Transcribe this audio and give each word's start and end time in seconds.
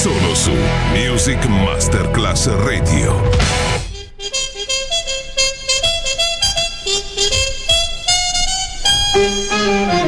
Solo 0.00 0.34
su 0.34 0.54
Music 0.94 1.44
Masterclass 1.44 2.46
Radio. 2.64 3.20
You 9.12 9.99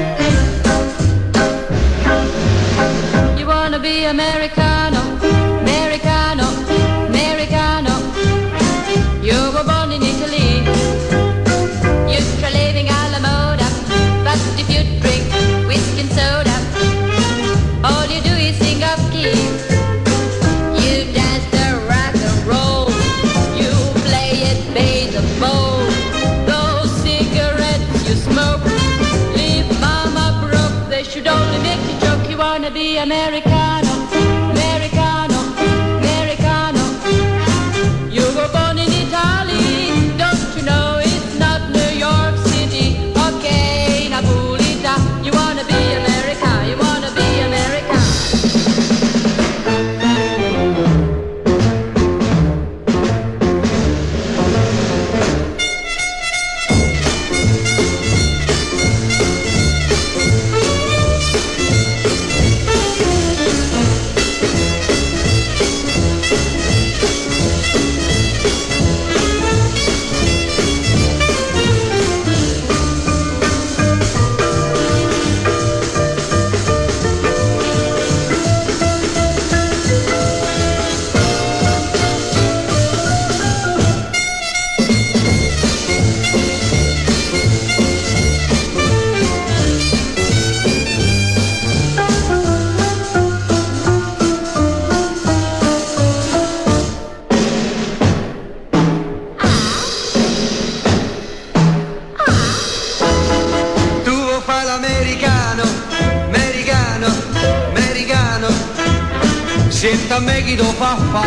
Lo 110.55 110.65
fa 110.75 110.97
fa. 111.11 111.23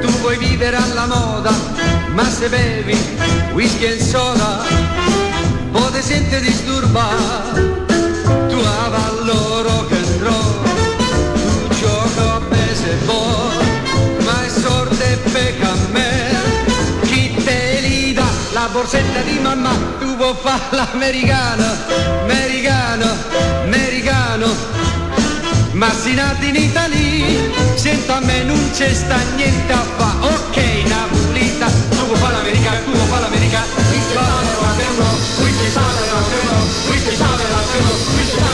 Tu 0.00 0.08
vuoi 0.20 0.38
vivere 0.38 0.76
alla 0.76 1.06
moda, 1.06 1.52
ma 2.14 2.24
se 2.24 2.48
bevi 2.48 2.96
whisky 3.52 3.84
e 3.84 4.00
soda, 4.00 4.62
poi 5.70 5.92
ti 5.92 6.00
senti 6.00 6.40
disturbare. 6.40 7.82
Tu 8.48 8.56
avallo 8.56 9.62
rock 9.62 9.92
and 9.92 10.22
roll, 10.22 10.62
tu 11.34 11.74
gioco 11.74 12.20
a 12.20 12.40
baseball, 12.48 13.52
ma 14.24 14.44
è 14.44 14.48
sorte 14.48 15.18
pecca 15.30 15.70
a 15.70 15.76
me. 15.90 16.32
Chi 17.02 17.34
te 17.44 17.80
li 17.82 18.14
dà 18.14 18.26
la 18.54 18.68
borsetta 18.72 19.20
di 19.20 19.38
mamma, 19.40 19.76
tu 19.98 20.16
vuoi 20.16 20.34
fare 20.40 20.62
l'americano, 20.70 21.64
americano, 22.22 23.06
americano 23.64 24.73
ma 25.74 25.90
si 25.92 26.14
nati 26.14 26.48
in 26.48 26.56
Italia, 26.56 27.50
sento 27.74 28.12
a 28.12 28.20
me 28.20 28.44
non 28.44 28.70
c'è 28.70 28.92
sta 28.94 29.16
niente 29.34 29.72
a 29.72 29.82
fa, 29.96 30.16
ok 30.20 30.56
Napolita, 30.86 31.66
tu 31.66 32.06
vuoi 32.06 32.16
fare 32.16 32.36
l'America, 32.36 32.70
tu 32.84 32.90
vuoi 32.92 33.06
fare 33.08 33.22
l'America, 33.22 33.62
qui 33.88 34.00
ci 34.00 34.14
sale 34.14 34.36
la 34.60 34.72
qui 35.36 35.52
ci 35.52 35.70
sale 35.70 36.06
la 36.12 36.20
qui 36.86 36.98
ci 36.98 37.16
sale 37.16 37.42
la 37.50 37.62
qui 38.14 38.24
ci 38.24 38.38
sale 38.38 38.53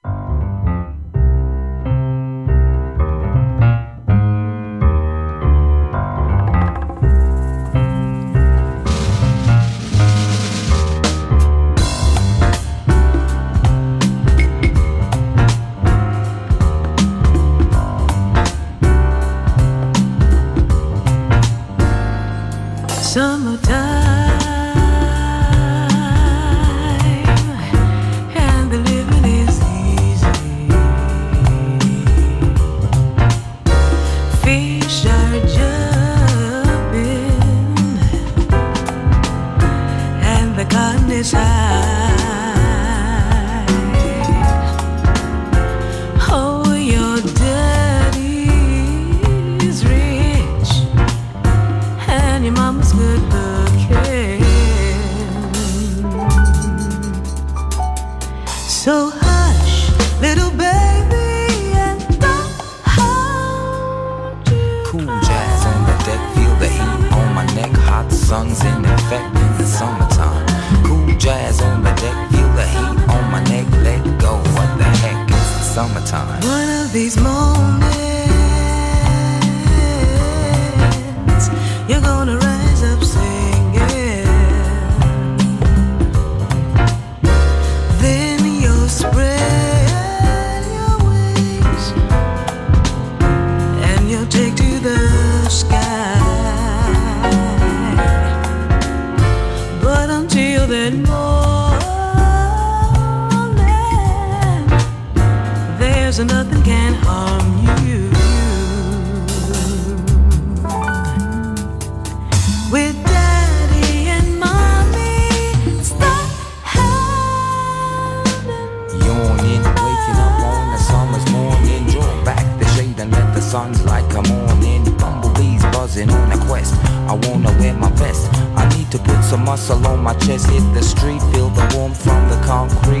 hit 130.45 130.73
the 130.73 130.81
street, 130.81 131.21
feel 131.33 131.49
the 131.49 131.75
warmth 131.75 132.03
from 132.03 132.29
the 132.29 132.39
concrete? 132.45 133.00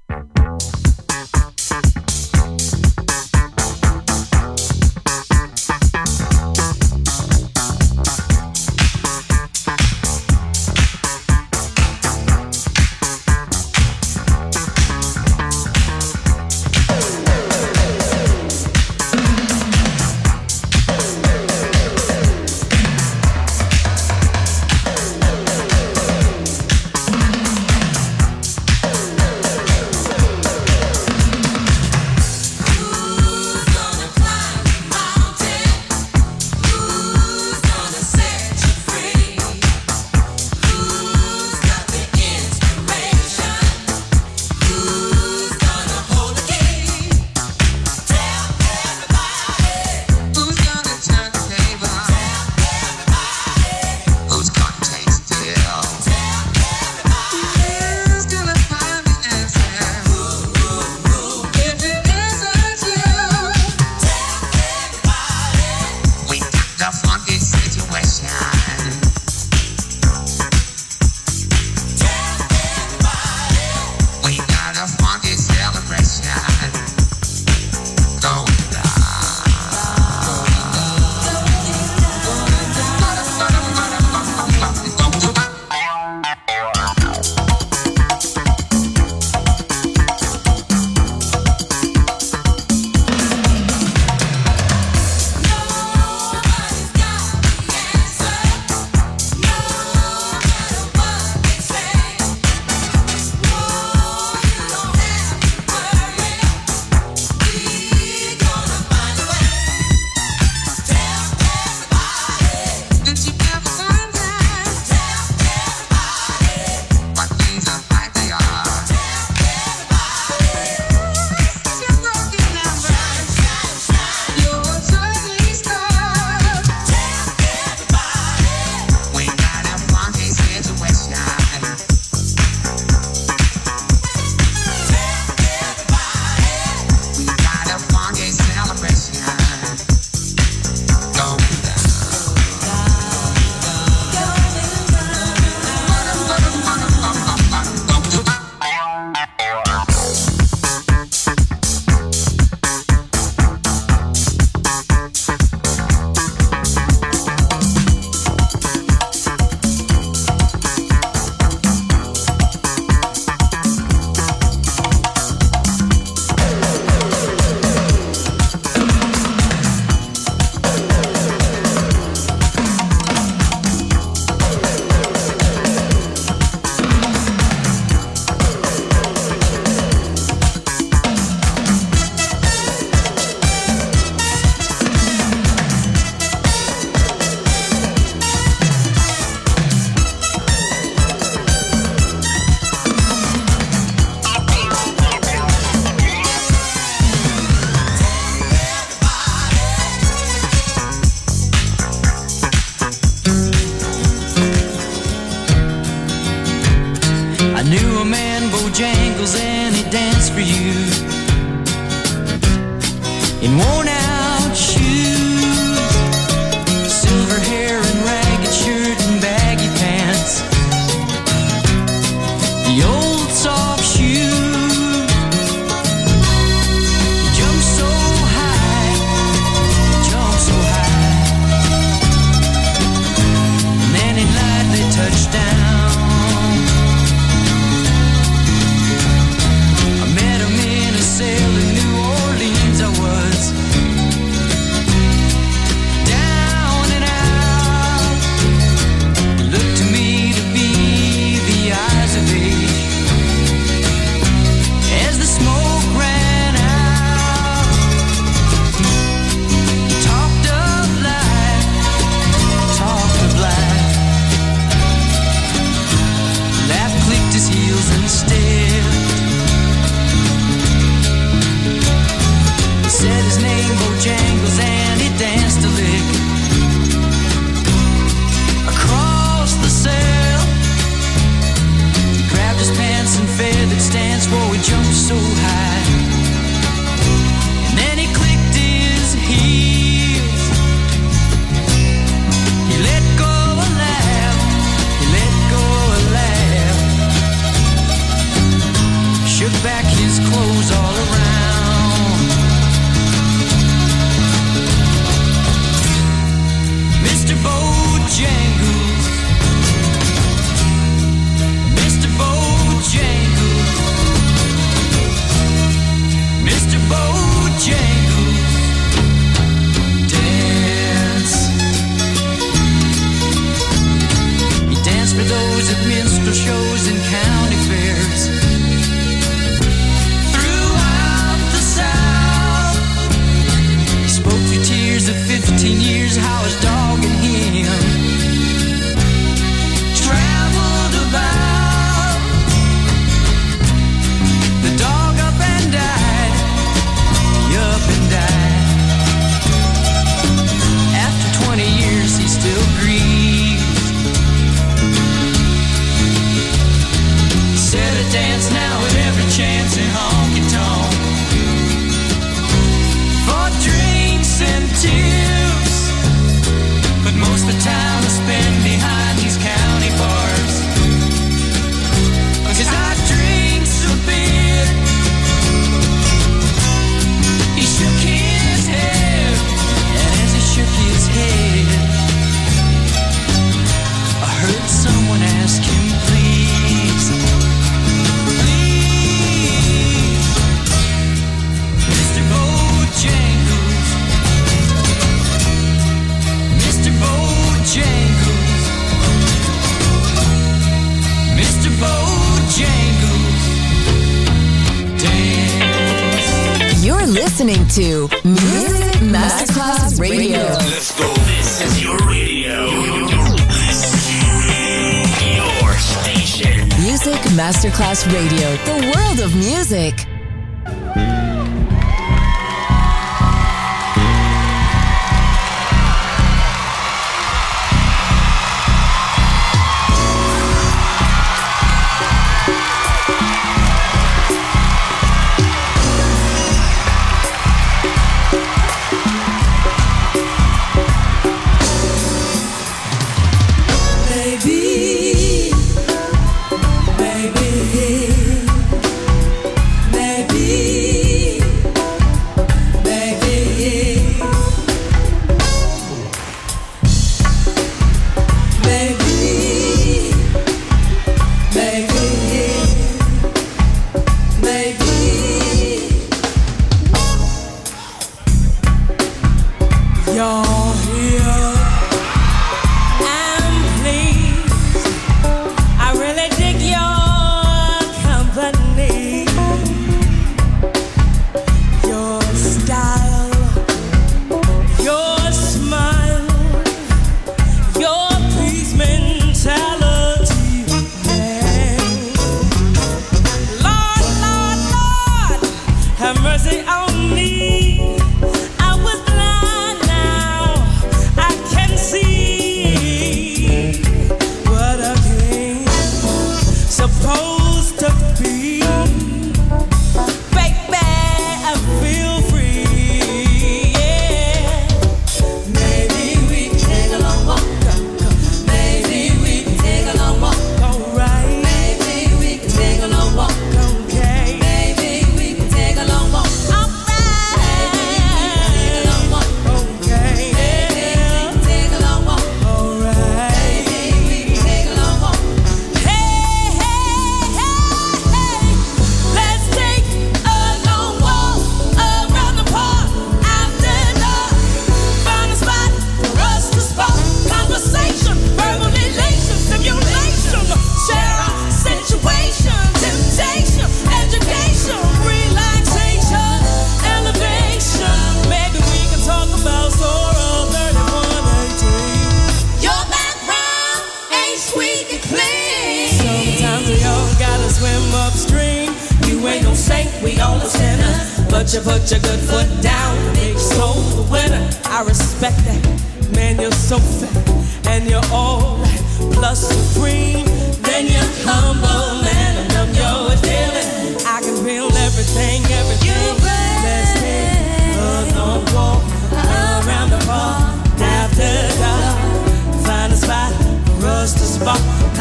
You 571.53 571.59
put 571.59 571.91
your 571.91 571.99
good 571.99 572.19
foot 572.21 572.47
down. 572.61 573.13
Big 573.13 573.37
soul 573.37 574.05
winner. 574.09 574.49
I 574.67 574.83
respect 574.87 575.35
that. 575.39 576.11
Man, 576.15 576.39
you're 576.39 576.49
so 576.49 576.77
fat 576.77 577.67
and 577.67 577.89
you're 577.89 577.99
all 578.09 578.55
right. 578.55 578.81
Plus 579.11 579.49
supreme. 579.49 580.25
Then 580.61 580.85
you're 580.85 581.27
humble. 581.27 582.00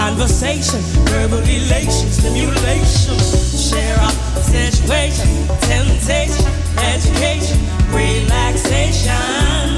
conversation, 0.01 0.81
verbal 1.13 1.45
elation, 1.45 2.09
stimulation. 2.09 3.13
Share 3.53 3.97
our 4.01 4.17
situation, 4.41 5.29
temptation, 5.69 6.49
education, 6.81 7.61
relaxation, 7.93 9.13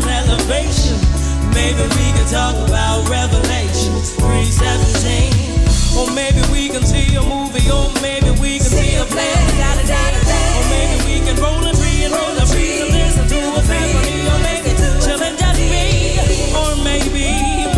elevation. 0.06 0.94
Maybe 1.50 1.82
we 1.98 2.06
can 2.14 2.26
talk 2.30 2.54
about 2.54 3.02
Revelation 3.10 3.98
317. 4.22 5.98
Or 5.98 6.06
maybe 6.14 6.38
we 6.54 6.70
can 6.70 6.86
see 6.86 7.18
a 7.18 7.22
movie, 7.26 7.66
or 7.66 7.90
maybe 7.98 8.30
we 8.38 8.62
can 8.62 8.70
see, 8.70 8.94
see 8.94 9.02
a 9.02 9.04
play. 9.04 9.34
Da, 9.58 9.74
da, 9.74 9.84
da, 9.90 10.02
da, 10.22 10.38
Or 10.54 10.64
maybe 10.70 10.96
we 11.10 11.16
can 11.26 11.36
roll 11.42 11.66
a 11.66 11.72
tree 11.74 12.06
and 12.06 12.14
roll 12.14 12.38
a 12.38 12.46
free 12.46 12.86
listen 12.94 13.26
to 13.26 13.40
a 13.58 13.62
family, 13.66 14.18
or 14.30 14.38
maybe 14.46 14.70
chill 14.78 15.02
just 15.02 15.58
be. 15.58 16.14
Or 16.54 16.70
maybe, 16.86 17.26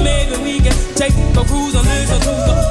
maybe 0.05 0.37
we 0.45 0.61
can 0.61 0.77
take 0.93 1.17
a 1.41 1.45
cruise. 1.49 1.64
Salute 2.15 2.64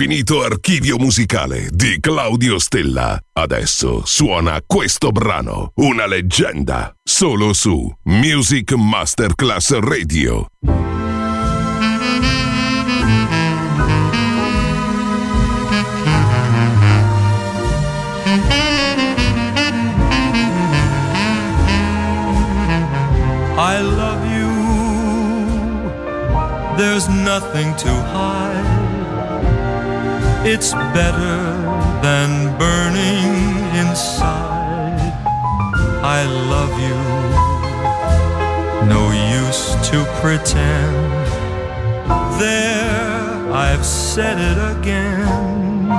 l'infinito 0.00 0.42
archivio 0.42 0.96
musicale 0.96 1.68
di 1.70 1.98
Claudio 2.00 2.58
Stella. 2.58 3.20
Adesso 3.34 4.06
suona 4.06 4.62
questo 4.64 5.10
brano, 5.10 5.72
una 5.74 6.06
leggenda, 6.06 6.90
solo 7.02 7.52
su 7.52 7.86
Music 8.04 8.72
Masterclass 8.72 9.78
Radio. 9.80 10.46
I 23.58 23.82
love 23.82 24.24
you. 24.34 24.48
There's 26.78 27.06
nothing 27.08 27.74
to 27.76 27.90
hide. 28.14 28.39
It's 30.42 30.72
better 30.72 31.52
than 32.00 32.56
burning 32.58 33.58
inside. 33.78 35.12
I 36.02 36.24
love 36.24 36.72
you. 36.80 36.96
No 38.88 39.10
use 39.10 39.74
to 39.90 40.02
pretend. 40.22 41.26
There, 42.40 43.52
I've 43.52 43.84
said 43.84 44.38
it 44.38 44.78
again. 44.78 45.90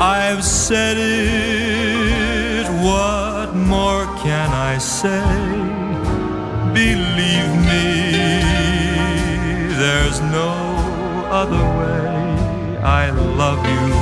I've 0.00 0.44
said 0.44 0.96
it. 0.96 2.68
What 2.84 3.56
more 3.56 4.04
can 4.22 4.50
I 4.52 4.78
say? 4.78 5.26
Believe 6.72 7.50
me, 7.66 7.98
there's 9.74 10.20
no 10.20 10.54
other 11.32 11.64
way. 11.78 12.17
I 12.82 13.10
love 13.10 13.64
you. 13.64 13.94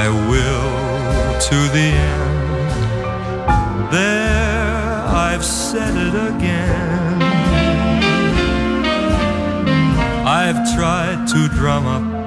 I 0.00 0.08
will 0.30 1.40
to 1.48 1.68
the 1.76 1.88
end. 2.12 2.32
There, 3.92 5.04
I've 5.06 5.44
said 5.44 5.94
it 5.96 6.14
again. 6.14 7.22
I've 10.26 10.60
tried 10.74 11.26
to 11.28 11.48
drum 11.48 11.86
up 11.86 12.22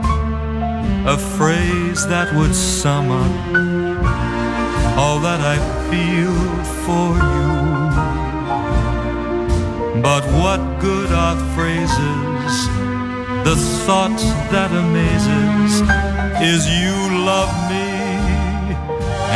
a 1.07 1.17
phrase 1.17 2.07
that 2.07 2.33
would 2.35 2.55
sum 2.55 3.11
up 3.11 3.31
all 4.97 5.19
that 5.19 5.41
I 5.41 5.57
feel 5.89 6.35
for 6.85 7.15
you. 7.31 7.45
But 10.01 10.23
what 10.41 10.79
good 10.79 11.11
are 11.11 11.35
phrases? 11.55 12.84
The 13.45 13.55
thought 13.85 14.17
that 14.49 14.71
amazes 14.71 15.73
is 16.41 16.65
you 16.81 16.97
love 17.31 17.53
me, 17.69 17.93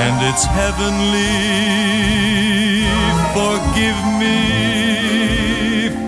and 0.03 0.15
it's 0.29 0.45
heavenly. 0.45 1.37
Forgive 3.37 4.01
me 4.23 4.39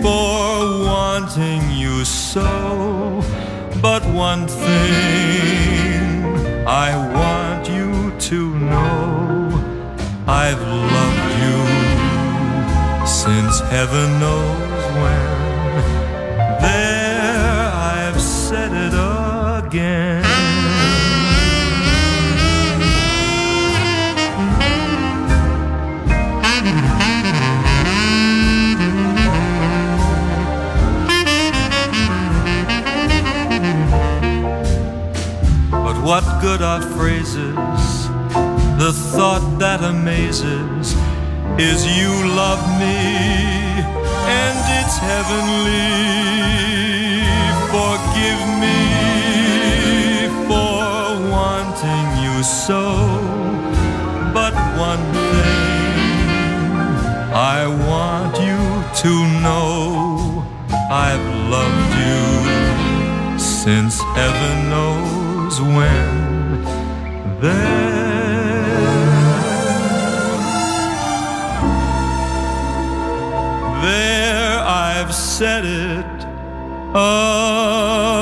for 0.02 0.82
wanting 0.84 1.62
you 1.70 2.04
so. 2.04 3.22
But 3.80 4.04
one 4.06 4.48
thing 4.48 6.24
I 6.66 6.90
want 7.14 7.68
you 7.68 8.10
to 8.18 8.38
know 8.58 9.62
I've 10.26 10.60
loved 10.96 11.32
you 11.44 11.58
since 13.06 13.60
heaven 13.70 14.18
knows 14.18 14.51
what 36.24 36.40
good 36.40 36.62
are 36.62 36.80
phrases? 36.80 38.08
The 38.78 38.92
thought 38.92 39.58
that 39.58 39.82
amazes 39.82 40.94
is 41.58 41.86
you 41.86 42.12
love 42.36 42.62
me, 42.78 42.98
and 44.40 44.56
it's 44.78 44.96
heavenly. 44.98 45.90
Forgive 47.74 48.42
me 48.64 48.80
for 50.46 50.80
wanting 51.30 52.06
you 52.24 52.42
so. 52.42 52.82
But 54.34 54.54
one 54.78 55.04
thing 55.30 55.72
I 57.34 57.66
want 57.88 58.34
you 58.48 58.60
to 59.02 59.12
know 59.42 60.44
I've 60.90 61.26
loved 61.54 61.92
you 62.04 63.38
since 63.38 64.00
heaven 64.14 64.70
knows 64.70 65.21
when. 65.60 66.62
There, 67.40 67.52
there 73.82 74.58
I've 74.60 75.14
said 75.14 75.64
it 75.64 76.12
La 76.94 78.21